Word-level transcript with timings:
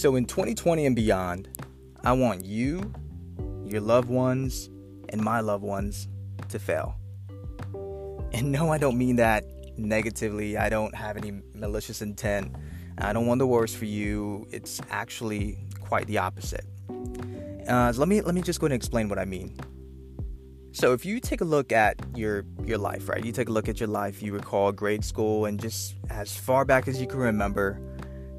So 0.00 0.16
in 0.16 0.24
2020 0.24 0.86
and 0.86 0.96
beyond, 0.96 1.46
I 2.02 2.12
want 2.12 2.42
you, 2.42 2.90
your 3.66 3.82
loved 3.82 4.08
ones, 4.08 4.70
and 5.10 5.20
my 5.20 5.40
loved 5.40 5.62
ones 5.62 6.08
to 6.48 6.58
fail. 6.58 6.96
And 8.32 8.50
no, 8.50 8.72
I 8.72 8.78
don't 8.78 8.96
mean 8.96 9.16
that 9.16 9.44
negatively. 9.76 10.56
I 10.56 10.70
don't 10.70 10.94
have 10.94 11.18
any 11.18 11.42
malicious 11.54 12.00
intent. 12.00 12.56
I 12.96 13.12
don't 13.12 13.26
want 13.26 13.40
the 13.40 13.46
worst 13.46 13.76
for 13.76 13.84
you. 13.84 14.48
It's 14.50 14.80
actually 14.88 15.58
quite 15.82 16.06
the 16.06 16.16
opposite. 16.16 16.64
Uh, 17.68 17.92
let 17.94 18.08
me 18.08 18.22
let 18.22 18.34
me 18.34 18.40
just 18.40 18.58
go 18.58 18.64
and 18.64 18.74
explain 18.74 19.10
what 19.10 19.18
I 19.18 19.26
mean. 19.26 19.54
So 20.72 20.94
if 20.94 21.04
you 21.04 21.20
take 21.20 21.42
a 21.42 21.44
look 21.44 21.72
at 21.72 21.96
your 22.16 22.46
your 22.64 22.78
life, 22.78 23.06
right? 23.06 23.22
You 23.22 23.32
take 23.32 23.50
a 23.50 23.52
look 23.52 23.68
at 23.68 23.78
your 23.78 23.90
life, 23.90 24.22
you 24.22 24.32
recall 24.32 24.72
grade 24.72 25.04
school 25.04 25.44
and 25.44 25.60
just 25.60 25.96
as 26.08 26.34
far 26.34 26.64
back 26.64 26.88
as 26.88 26.98
you 27.02 27.06
can 27.06 27.18
remember, 27.18 27.78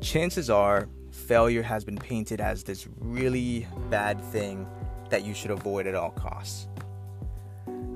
chances 0.00 0.48
are 0.50 0.88
failure 1.18 1.62
has 1.62 1.84
been 1.84 1.96
painted 1.96 2.40
as 2.40 2.64
this 2.64 2.88
really 2.98 3.66
bad 3.90 4.20
thing 4.20 4.66
that 5.10 5.24
you 5.24 5.34
should 5.34 5.50
avoid 5.50 5.86
at 5.86 5.94
all 5.94 6.10
costs. 6.10 6.68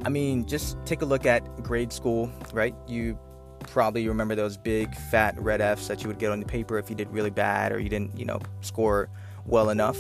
I 0.05 0.09
mean, 0.09 0.47
just 0.47 0.77
take 0.85 1.03
a 1.03 1.05
look 1.05 1.27
at 1.27 1.63
grade 1.63 1.93
school, 1.93 2.31
right? 2.53 2.75
You 2.89 3.19
probably 3.61 4.09
remember 4.09 4.35
those 4.35 4.57
big 4.57 4.95
fat 4.95 5.41
red 5.41 5.61
F's 5.61 5.87
that 5.89 6.03
you 6.03 6.09
would 6.09 6.19
get 6.19 6.33
on 6.33 6.41
the 6.41 6.47
paper 6.47 6.79
if 6.79 6.91
you 6.91 6.97
did 6.97 7.09
really 7.11 7.31
bad 7.31 7.73
or 7.73 7.79
you 7.79 7.89
didn't, 7.89 8.19
you 8.19 8.25
know, 8.25 8.41
score 8.61 9.09
well 9.47 9.71
enough. 9.71 9.99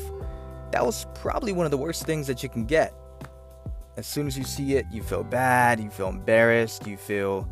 That 0.72 0.84
was 0.84 1.06
probably 1.14 1.52
one 1.52 1.66
of 1.66 1.70
the 1.70 1.78
worst 1.78 2.04
things 2.04 2.26
that 2.26 2.42
you 2.42 2.48
can 2.48 2.64
get 2.64 2.92
as 3.96 4.06
soon 4.06 4.26
as 4.26 4.38
you 4.38 4.44
see 4.44 4.76
it, 4.76 4.86
you 4.90 5.02
feel 5.02 5.22
bad, 5.22 5.80
you 5.80 5.90
feel 5.90 6.08
embarrassed, 6.08 6.86
you 6.86 6.96
feel 6.96 7.48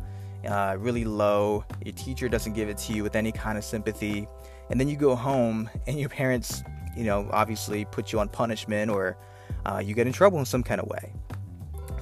uh, 0.47 0.75
really 0.79 1.05
low. 1.05 1.63
Your 1.85 1.93
teacher 1.93 2.27
doesn't 2.27 2.53
give 2.53 2.67
it 2.69 2.77
to 2.79 2.93
you 2.93 3.03
with 3.03 3.15
any 3.15 3.31
kind 3.31 3.57
of 3.57 3.63
sympathy. 3.63 4.27
And 4.71 4.79
then 4.79 4.87
you 4.87 4.95
go 4.95 5.15
home 5.15 5.69
and 5.85 5.99
your 5.99 6.07
parents, 6.07 6.63
you 6.95 7.03
know, 7.03 7.27
obviously 7.31 7.83
put 7.83 8.13
you 8.13 8.21
on 8.21 8.29
punishment 8.29 8.89
or 8.89 9.17
uh, 9.65 9.81
you 9.83 9.93
get 9.93 10.07
in 10.07 10.13
trouble 10.13 10.39
in 10.39 10.45
some 10.45 10.63
kind 10.63 10.79
of 10.79 10.87
way. 10.87 11.13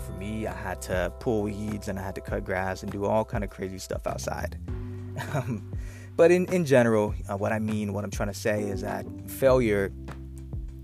For 0.06 0.12
me, 0.14 0.46
I 0.46 0.54
had 0.54 0.80
to 0.84 1.12
pull 1.20 1.42
weeds 1.42 1.88
and 1.88 1.98
I 1.98 2.04
had 2.04 2.14
to 2.14 2.22
cut 2.22 2.46
grass 2.46 2.84
and 2.84 2.92
do 2.92 3.06
all 3.06 3.26
kind 3.26 3.44
of 3.44 3.50
crazy 3.50 3.80
stuff 3.80 4.06
outside. 4.06 4.58
Um, 5.34 5.74
but 6.16 6.32
in, 6.32 6.46
in 6.54 6.64
general, 6.64 7.14
uh, 7.28 7.36
what 7.36 7.52
I 7.52 7.60
mean, 7.60 7.92
what 7.92 8.04
I'm 8.04 8.12
trying 8.12 8.30
to 8.30 8.36
say 8.36 8.62
is 8.62 8.82
that 8.82 9.06
failure 9.28 9.92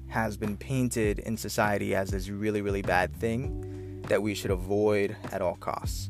has 0.07 0.37
been 0.37 0.57
painted 0.57 1.19
in 1.19 1.37
society 1.37 1.93
as 1.93 2.09
this 2.09 2.29
really, 2.29 2.61
really 2.61 2.81
bad 2.81 3.15
thing 3.15 4.01
that 4.07 4.21
we 4.21 4.33
should 4.33 4.51
avoid 4.51 5.15
at 5.31 5.41
all 5.41 5.55
costs. 5.55 6.09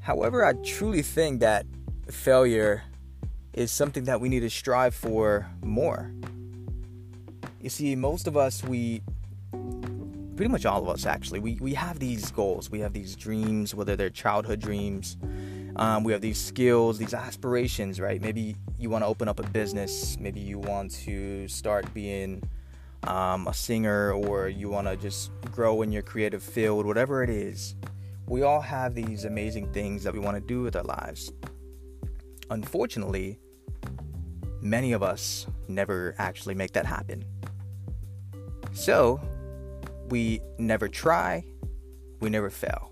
However, 0.00 0.44
I 0.44 0.52
truly 0.52 1.02
think 1.02 1.40
that 1.40 1.66
failure 2.10 2.82
is 3.54 3.70
something 3.70 4.04
that 4.04 4.20
we 4.20 4.28
need 4.28 4.40
to 4.40 4.50
strive 4.50 4.94
for 4.94 5.48
more. 5.62 6.12
You 7.60 7.70
see, 7.70 7.96
most 7.96 8.26
of 8.26 8.36
us, 8.36 8.62
we 8.62 9.00
pretty 10.36 10.50
much 10.50 10.66
all 10.66 10.82
of 10.82 10.88
us 10.88 11.06
actually, 11.06 11.38
we, 11.38 11.54
we 11.60 11.74
have 11.74 12.00
these 12.00 12.30
goals, 12.32 12.68
we 12.70 12.80
have 12.80 12.92
these 12.92 13.14
dreams, 13.14 13.74
whether 13.74 13.94
they're 13.94 14.10
childhood 14.10 14.60
dreams, 14.60 15.16
um, 15.76 16.02
we 16.02 16.12
have 16.12 16.20
these 16.20 16.40
skills, 16.40 16.98
these 16.98 17.14
aspirations, 17.14 18.00
right? 18.00 18.20
Maybe 18.20 18.56
you 18.78 18.90
want 18.90 19.04
to 19.04 19.06
open 19.06 19.28
up 19.28 19.38
a 19.38 19.44
business, 19.44 20.18
maybe 20.18 20.40
you 20.40 20.58
want 20.58 20.90
to 21.04 21.46
start 21.46 21.92
being 21.94 22.42
um, 23.04 23.46
a 23.46 23.54
singer 23.54 24.12
or 24.12 24.48
you 24.48 24.68
want 24.68 24.88
to 24.88 24.96
just 24.96 25.30
grow 25.52 25.82
in 25.82 25.92
your 25.92 26.02
creative 26.02 26.42
field, 26.42 26.84
whatever 26.84 27.22
it 27.22 27.30
is, 27.30 27.76
we 28.26 28.42
all 28.42 28.60
have 28.60 28.94
these 28.94 29.24
amazing 29.24 29.72
things 29.72 30.02
that 30.02 30.12
we 30.12 30.18
want 30.18 30.36
to 30.36 30.40
do 30.40 30.62
with 30.62 30.74
our 30.74 30.82
lives. 30.82 31.32
Unfortunately, 32.50 33.38
many 34.64 34.92
of 34.92 35.02
us 35.02 35.46
never 35.68 36.14
actually 36.18 36.54
make 36.56 36.72
that 36.72 36.86
happen. 36.86 37.24
So, 38.72 39.20
we 40.08 40.40
never 40.58 40.88
try, 40.88 41.44
we 42.20 42.30
never 42.30 42.50
fail. 42.50 42.90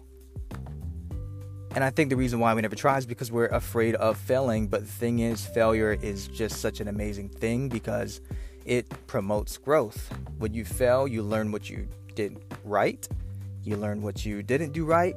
And 1.75 1.83
I 1.83 1.88
think 1.88 2.10
the 2.10 2.16
reason 2.16 2.38
why 2.38 2.53
we 2.55 2.60
never 2.60 2.77
try 2.77 2.99
is 2.99 3.06
because 3.06 3.33
we're 3.33 3.47
afraid 3.47 3.94
of 3.94 4.19
failing. 4.19 4.69
But 4.69 4.83
the 4.83 4.93
thing 4.93 5.21
is, 5.21 5.44
failure 5.44 5.97
is 6.03 6.28
just 6.28 6.60
such 6.60 6.81
an 6.81 6.88
amazing 6.88 7.31
thing 7.31 7.71
because 7.71 8.21
it 8.66 8.87
promotes 9.06 9.56
growth. 9.56 10.12
When 10.39 10.53
you 10.53 10.66
fail, 10.66 11.09
you 11.09 11.22
learn 11.22 11.50
what 11.50 11.71
you 11.71 11.89
did 12.15 12.44
right, 12.65 13.09
you 13.65 13.78
learn 13.78 14.03
what 14.03 14.27
you 14.27 14.43
didn't 14.43 14.72
do 14.72 14.84
right, 14.84 15.16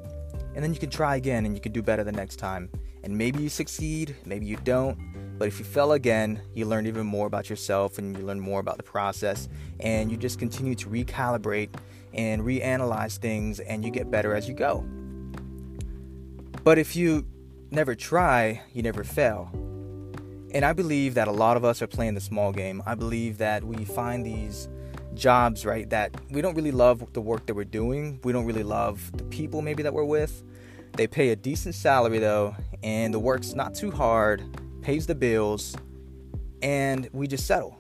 and 0.56 0.64
then 0.64 0.74
you 0.74 0.80
can 0.80 0.90
try 0.90 1.18
again 1.18 1.46
and 1.46 1.54
you 1.54 1.60
can 1.60 1.74
do 1.74 1.84
better 1.84 2.06
the 2.06 2.12
next 2.14 2.38
time. 2.38 2.70
And 3.04 3.18
maybe 3.18 3.44
you 3.44 3.50
succeed, 3.50 4.16
maybe 4.26 4.46
you 4.46 4.56
don't, 4.64 4.98
but 5.38 5.48
if 5.48 5.60
you 5.60 5.66
fail 5.66 5.94
again, 5.94 6.42
you 6.54 6.66
learn 6.66 6.88
even 6.88 7.06
more 7.06 7.28
about 7.28 7.50
yourself 7.50 7.98
and 7.98 8.18
you 8.18 8.24
learn 8.24 8.40
more 8.40 8.60
about 8.60 8.78
the 8.78 8.84
process, 8.84 9.50
and 9.80 10.12
you 10.12 10.18
just 10.18 10.40
continue 10.40 10.76
to 10.76 10.90
recalibrate 10.90 11.70
and 12.14 12.42
reanalyze 12.42 13.18
things 13.18 13.60
and 13.60 13.84
you 13.84 13.92
get 13.92 14.10
better 14.10 14.34
as 14.34 14.48
you 14.48 14.54
go. 14.54 14.86
But 16.64 16.78
if 16.80 16.96
you 16.96 17.26
never 17.72 17.94
try, 17.94 18.62
you 18.74 18.82
never 18.82 19.04
fail. 19.04 19.50
And 20.54 20.64
I 20.64 20.72
believe 20.72 21.16
that 21.16 21.28
a 21.28 21.32
lot 21.32 21.58
of 21.58 21.66
us 21.66 21.82
are 21.82 21.88
playing 21.88 22.14
the 22.14 22.22
small 22.22 22.54
game. 22.54 22.82
I 22.86 22.96
believe 22.96 23.38
that 23.40 23.64
we 23.64 23.84
find 23.84 24.26
these 24.26 24.70
jobs, 25.14 25.66
right, 25.66 25.90
that 25.90 26.16
we 26.32 26.42
don't 26.42 26.56
really 26.56 26.72
love 26.72 27.06
the 27.14 27.22
work 27.22 27.46
that 27.48 27.54
we're 27.54 27.66
doing. 27.66 28.20
We 28.24 28.32
don't 28.32 28.46
really 28.46 28.64
love 28.64 29.12
the 29.18 29.26
people 29.26 29.62
maybe 29.62 29.84
that 29.84 29.94
we're 29.94 30.06
with. 30.06 30.44
They 30.94 31.08
pay 31.08 31.30
a 31.30 31.36
decent 31.36 31.76
salary 31.76 32.20
though, 32.20 32.56
and 32.82 33.14
the 33.14 33.20
work's 33.20 33.54
not 33.54 33.76
too 33.76 33.92
hard, 33.92 34.44
pays 34.86 35.08
the 35.08 35.16
bills, 35.16 35.76
and 36.62 37.10
we 37.12 37.26
just 37.28 37.48
settle. 37.48 37.76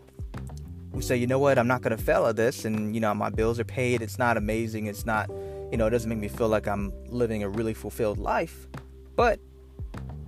We 0.92 1.04
say, 1.04 1.16
you 1.16 1.28
know 1.28 1.38
what, 1.38 1.60
I'm 1.60 1.68
not 1.68 1.84
gonna 1.84 2.00
fail 2.00 2.26
at 2.26 2.36
this, 2.36 2.66
and 2.66 2.96
you 2.96 3.00
know, 3.00 3.14
my 3.14 3.30
bills 3.30 3.60
are 3.60 3.64
paid, 3.64 4.02
it's 4.02 4.18
not 4.18 4.38
amazing, 4.38 4.88
it's 4.88 5.06
not, 5.06 5.30
you 5.72 5.78
know, 5.78 5.86
it 5.86 5.92
doesn't 5.92 6.10
make 6.10 6.18
me 6.18 6.28
feel 6.28 6.48
like 6.48 6.68
I'm 6.68 6.92
living 7.10 7.44
a 7.44 7.50
really 7.50 7.76
fulfilled 7.76 8.18
life, 8.18 8.68
but 9.16 9.40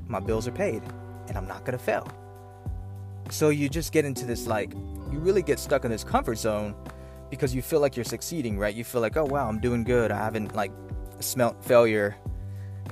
my 0.07 0.19
bills 0.19 0.47
are 0.47 0.51
paid, 0.51 0.83
and 1.27 1.35
I'm 1.35 1.47
not 1.47 1.65
gonna 1.65 1.79
fail. 1.79 2.07
So 3.31 3.49
you 3.49 3.69
just 3.69 3.91
get 3.91 4.05
into 4.05 4.25
this 4.25 4.45
like 4.45 4.71
you 5.11 5.17
really 5.17 5.41
get 5.41 5.57
stuck 5.57 5.83
in 5.83 5.89
this 5.89 6.03
comfort 6.03 6.37
zone 6.37 6.75
because 7.31 7.55
you 7.55 7.63
feel 7.63 7.79
like 7.79 7.95
you're 7.95 8.05
succeeding, 8.05 8.59
right? 8.59 8.75
You 8.75 8.83
feel 8.83 9.01
like, 9.01 9.17
"Oh 9.17 9.25
wow, 9.25 9.49
I'm 9.49 9.59
doing 9.59 9.83
good. 9.83 10.11
I 10.11 10.17
haven't 10.17 10.55
like 10.55 10.71
smelt 11.21 11.65
failure 11.65 12.15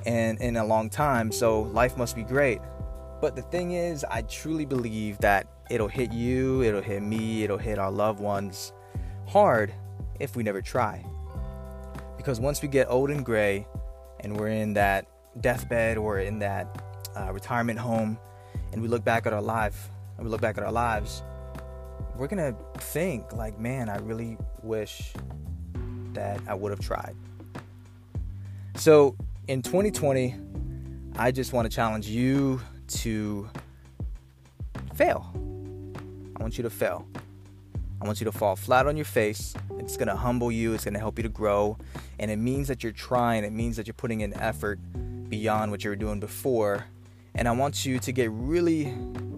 in 0.06 0.38
in 0.38 0.56
a 0.56 0.64
long 0.64 0.90
time, 0.90 1.30
so 1.30 1.62
life 1.62 1.96
must 1.96 2.16
be 2.16 2.24
great." 2.24 2.60
But 3.20 3.34
the 3.34 3.42
thing 3.42 3.72
is, 3.72 4.04
I 4.04 4.22
truly 4.22 4.64
believe 4.64 5.18
that 5.18 5.46
it'll 5.70 5.88
hit 5.88 6.12
you, 6.12 6.62
it'll 6.62 6.82
hit 6.82 7.02
me, 7.02 7.44
it'll 7.44 7.58
hit 7.58 7.78
our 7.78 7.90
loved 7.90 8.20
ones 8.20 8.72
hard 9.26 9.72
if 10.20 10.36
we 10.36 10.42
never 10.42 10.60
try. 10.60 11.04
Because 12.16 12.40
once 12.40 12.62
we 12.62 12.68
get 12.68 12.88
old 12.90 13.10
and 13.10 13.24
gray 13.24 13.66
and 14.20 14.38
we're 14.38 14.48
in 14.48 14.74
that 14.74 15.06
deathbed 15.40 15.96
or 15.96 16.20
in 16.20 16.38
that 16.40 16.82
uh, 17.16 17.32
retirement 17.32 17.78
home 17.78 18.18
and 18.72 18.82
we 18.82 18.88
look 18.88 19.04
back 19.04 19.26
at 19.26 19.32
our 19.32 19.42
life, 19.42 19.88
and 20.16 20.24
we 20.24 20.30
look 20.30 20.40
back 20.40 20.56
at 20.58 20.64
our 20.64 20.72
lives, 20.72 21.22
we're 22.16 22.26
gonna 22.26 22.54
think 22.78 23.32
like, 23.32 23.58
man, 23.58 23.88
I 23.88 23.98
really 23.98 24.38
wish 24.62 25.12
that 26.12 26.40
I 26.48 26.54
would 26.54 26.70
have 26.70 26.80
tried. 26.80 27.14
So 28.76 29.16
in 29.48 29.62
2020, 29.62 30.34
I 31.16 31.30
just 31.30 31.52
want 31.52 31.70
to 31.70 31.74
challenge 31.74 32.08
you 32.08 32.60
to 32.88 33.48
fail. 34.94 35.32
I 36.38 36.42
want 36.42 36.58
you 36.58 36.62
to 36.62 36.70
fail. 36.70 37.06
I 38.00 38.06
want 38.06 38.20
you 38.20 38.24
to 38.26 38.32
fall 38.32 38.56
flat 38.56 38.86
on 38.86 38.96
your 38.96 39.06
face. 39.06 39.54
It's 39.78 39.96
going 39.96 40.08
to 40.08 40.16
humble 40.16 40.52
you, 40.52 40.74
it's 40.74 40.84
going 40.84 40.94
to 40.94 41.00
help 41.00 41.18
you 41.18 41.22
to 41.22 41.28
grow. 41.28 41.78
And 42.18 42.30
it 42.30 42.36
means 42.36 42.68
that 42.68 42.82
you're 42.82 42.92
trying, 42.92 43.44
it 43.44 43.52
means 43.52 43.76
that 43.76 43.86
you're 43.86 43.94
putting 43.94 44.20
in 44.20 44.34
effort 44.34 44.78
beyond 45.28 45.70
what 45.70 45.82
you 45.84 45.90
were 45.90 45.96
doing 45.96 46.20
before. 46.20 46.84
And 47.34 47.48
I 47.48 47.52
want 47.52 47.84
you 47.84 47.98
to 47.98 48.12
get 48.12 48.30
really 48.32 48.94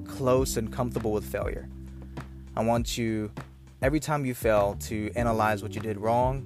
close 0.07 0.57
and 0.57 0.73
comfortable 0.73 1.13
with 1.13 1.25
failure. 1.25 1.69
I 2.57 2.63
want 2.63 2.99
you, 2.99 3.31
every 3.83 4.01
time 4.01 4.25
you 4.25 4.35
fail, 4.35 4.77
to 4.81 5.11
analyze 5.15 5.63
what 5.63 5.75
you 5.75 5.81
did 5.81 5.97
wrong, 5.97 6.45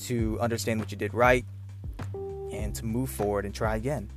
to 0.00 0.38
understand 0.40 0.80
what 0.80 0.90
you 0.90 0.96
did 0.96 1.12
right, 1.12 1.44
and 2.14 2.74
to 2.74 2.84
move 2.84 3.10
forward 3.10 3.44
and 3.44 3.54
try 3.54 3.76
again. 3.76 4.10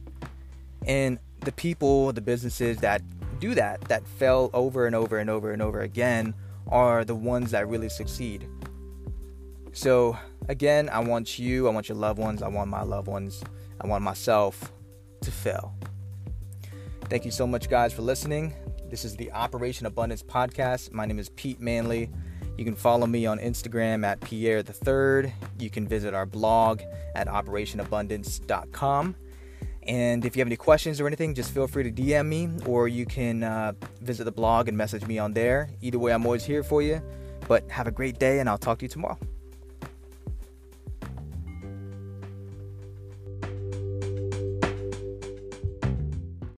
And 0.85 1.19
the 1.45 1.51
people, 1.51 2.11
the 2.13 2.21
businesses 2.21 2.77
that 2.77 3.01
do 3.39 3.55
that, 3.55 3.81
that 3.81 4.07
fail 4.07 4.49
over 4.53 4.85
and 4.85 4.95
over 4.95 5.17
and 5.17 5.29
over 5.29 5.51
and 5.51 5.61
over 5.61 5.81
again, 5.81 6.33
are 6.67 7.03
the 7.03 7.15
ones 7.15 7.51
that 7.51 7.67
really 7.67 7.89
succeed. 7.89 8.47
So, 9.73 10.17
again, 10.47 10.89
I 10.89 10.99
want 10.99 11.39
you, 11.39 11.67
I 11.67 11.71
want 11.71 11.89
your 11.89 11.97
loved 11.97 12.19
ones, 12.19 12.41
I 12.41 12.47
want 12.47 12.69
my 12.69 12.83
loved 12.83 13.07
ones, 13.07 13.43
I 13.81 13.87
want 13.87 14.03
myself 14.03 14.71
to 15.21 15.31
fail. 15.31 15.75
Thank 17.09 17.25
you 17.25 17.31
so 17.31 17.45
much, 17.45 17.69
guys, 17.69 17.91
for 17.91 18.01
listening. 18.01 18.53
This 18.89 19.03
is 19.03 19.15
the 19.15 19.31
Operation 19.31 19.87
Abundance 19.87 20.23
Podcast. 20.23 20.91
My 20.91 21.05
name 21.05 21.19
is 21.19 21.29
Pete 21.29 21.59
Manley. 21.59 22.09
You 22.57 22.65
can 22.65 22.75
follow 22.75 23.07
me 23.07 23.25
on 23.25 23.39
Instagram 23.39 24.05
at 24.05 24.21
Pierre 24.21 24.61
the 24.61 24.73
Third. 24.73 25.33
You 25.59 25.69
can 25.69 25.87
visit 25.87 26.13
our 26.13 26.25
blog 26.25 26.81
at 27.15 27.27
operationabundance.com. 27.27 29.15
And 29.87 30.25
if 30.25 30.35
you 30.35 30.41
have 30.41 30.47
any 30.47 30.55
questions 30.55 30.99
or 31.01 31.07
anything, 31.07 31.33
just 31.33 31.51
feel 31.51 31.67
free 31.67 31.83
to 31.83 31.91
DM 31.91 32.27
me 32.27 32.49
or 32.65 32.87
you 32.87 33.05
can 33.05 33.43
uh, 33.43 33.73
visit 34.01 34.23
the 34.23 34.31
blog 34.31 34.67
and 34.67 34.77
message 34.77 35.05
me 35.05 35.19
on 35.19 35.33
there. 35.33 35.69
Either 35.81 35.99
way, 35.99 36.13
I'm 36.13 36.25
always 36.25 36.43
here 36.43 36.63
for 36.63 36.81
you. 36.81 37.01
But 37.47 37.69
have 37.69 37.87
a 37.87 37.91
great 37.91 38.19
day, 38.19 38.39
and 38.39 38.49
I'll 38.49 38.57
talk 38.57 38.79
to 38.79 38.85
you 38.85 38.89
tomorrow. 38.89 39.17